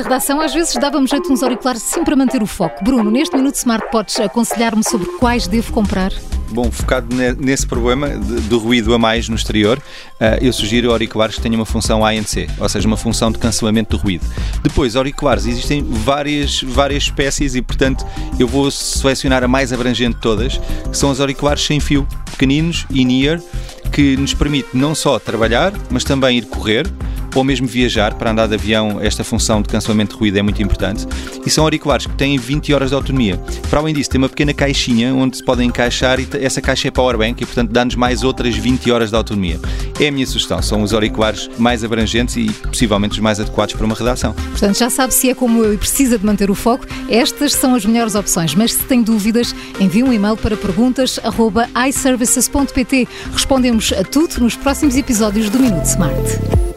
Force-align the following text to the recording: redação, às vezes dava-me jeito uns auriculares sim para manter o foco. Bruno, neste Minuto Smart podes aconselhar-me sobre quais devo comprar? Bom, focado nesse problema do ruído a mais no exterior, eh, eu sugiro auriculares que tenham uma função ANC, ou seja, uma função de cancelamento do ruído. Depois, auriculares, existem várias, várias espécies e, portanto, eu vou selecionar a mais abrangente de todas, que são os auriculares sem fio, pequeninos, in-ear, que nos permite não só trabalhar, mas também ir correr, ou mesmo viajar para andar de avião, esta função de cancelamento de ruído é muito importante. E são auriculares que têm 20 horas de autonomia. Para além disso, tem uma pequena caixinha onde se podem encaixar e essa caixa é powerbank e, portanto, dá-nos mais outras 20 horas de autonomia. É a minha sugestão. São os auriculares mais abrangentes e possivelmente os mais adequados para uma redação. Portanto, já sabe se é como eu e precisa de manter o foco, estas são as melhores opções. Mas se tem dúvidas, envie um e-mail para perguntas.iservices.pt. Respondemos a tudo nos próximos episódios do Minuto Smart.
redação, 0.00 0.40
às 0.40 0.54
vezes 0.54 0.74
dava-me 0.76 1.06
jeito 1.06 1.32
uns 1.32 1.42
auriculares 1.42 1.82
sim 1.82 2.04
para 2.04 2.16
manter 2.16 2.42
o 2.42 2.46
foco. 2.46 2.82
Bruno, 2.82 3.10
neste 3.10 3.36
Minuto 3.36 3.56
Smart 3.56 3.90
podes 3.90 4.18
aconselhar-me 4.20 4.82
sobre 4.82 5.06
quais 5.18 5.46
devo 5.46 5.72
comprar? 5.72 6.12
Bom, 6.52 6.70
focado 6.70 7.14
nesse 7.38 7.66
problema 7.66 8.08
do 8.10 8.58
ruído 8.58 8.92
a 8.92 8.98
mais 8.98 9.26
no 9.26 9.34
exterior, 9.34 9.80
eh, 10.20 10.38
eu 10.42 10.52
sugiro 10.52 10.90
auriculares 10.90 11.36
que 11.36 11.40
tenham 11.40 11.58
uma 11.58 11.64
função 11.64 12.04
ANC, 12.04 12.46
ou 12.58 12.68
seja, 12.68 12.86
uma 12.86 12.96
função 12.96 13.32
de 13.32 13.38
cancelamento 13.38 13.96
do 13.96 14.02
ruído. 14.02 14.26
Depois, 14.62 14.94
auriculares, 14.94 15.46
existem 15.46 15.82
várias, 15.82 16.62
várias 16.62 17.04
espécies 17.04 17.54
e, 17.54 17.62
portanto, 17.62 18.04
eu 18.38 18.46
vou 18.46 18.70
selecionar 18.70 19.42
a 19.42 19.48
mais 19.48 19.72
abrangente 19.72 20.16
de 20.16 20.20
todas, 20.20 20.58
que 20.90 20.96
são 20.96 21.10
os 21.10 21.20
auriculares 21.20 21.64
sem 21.64 21.80
fio, 21.80 22.06
pequeninos, 22.30 22.86
in-ear, 22.90 23.40
que 23.90 24.14
nos 24.18 24.34
permite 24.34 24.68
não 24.74 24.94
só 24.94 25.18
trabalhar, 25.18 25.72
mas 25.90 26.04
também 26.04 26.36
ir 26.36 26.44
correr, 26.46 26.86
ou 27.34 27.44
mesmo 27.44 27.66
viajar 27.66 28.14
para 28.14 28.30
andar 28.30 28.46
de 28.46 28.54
avião, 28.54 28.98
esta 29.00 29.24
função 29.24 29.62
de 29.62 29.68
cancelamento 29.68 30.14
de 30.14 30.20
ruído 30.20 30.38
é 30.38 30.42
muito 30.42 30.62
importante. 30.62 31.06
E 31.44 31.50
são 31.50 31.64
auriculares 31.64 32.06
que 32.06 32.14
têm 32.14 32.38
20 32.38 32.72
horas 32.72 32.90
de 32.90 32.94
autonomia. 32.94 33.36
Para 33.68 33.80
além 33.80 33.92
disso, 33.94 34.10
tem 34.10 34.18
uma 34.18 34.28
pequena 34.28 34.52
caixinha 34.52 35.14
onde 35.14 35.38
se 35.38 35.44
podem 35.44 35.68
encaixar 35.68 36.20
e 36.20 36.28
essa 36.40 36.60
caixa 36.60 36.88
é 36.88 36.90
powerbank 36.90 37.40
e, 37.42 37.46
portanto, 37.46 37.70
dá-nos 37.70 37.94
mais 37.94 38.22
outras 38.22 38.54
20 38.56 38.90
horas 38.90 39.08
de 39.10 39.16
autonomia. 39.16 39.58
É 40.00 40.08
a 40.08 40.12
minha 40.12 40.26
sugestão. 40.26 40.60
São 40.62 40.82
os 40.82 40.92
auriculares 40.92 41.48
mais 41.58 41.84
abrangentes 41.84 42.36
e 42.36 42.50
possivelmente 42.50 43.14
os 43.14 43.20
mais 43.20 43.40
adequados 43.40 43.74
para 43.74 43.84
uma 43.84 43.94
redação. 43.94 44.32
Portanto, 44.32 44.78
já 44.78 44.88
sabe 44.90 45.14
se 45.14 45.30
é 45.30 45.34
como 45.34 45.64
eu 45.64 45.74
e 45.74 45.78
precisa 45.78 46.18
de 46.18 46.26
manter 46.26 46.50
o 46.50 46.54
foco, 46.54 46.86
estas 47.08 47.54
são 47.54 47.74
as 47.74 47.84
melhores 47.84 48.14
opções. 48.14 48.54
Mas 48.54 48.74
se 48.74 48.84
tem 48.84 49.02
dúvidas, 49.02 49.52
envie 49.80 50.02
um 50.02 50.12
e-mail 50.12 50.36
para 50.36 50.56
perguntas.iservices.pt. 50.56 53.08
Respondemos 53.32 53.92
a 53.92 54.04
tudo 54.04 54.40
nos 54.40 54.56
próximos 54.56 54.96
episódios 54.96 55.50
do 55.50 55.58
Minuto 55.58 55.84
Smart. 55.84 56.71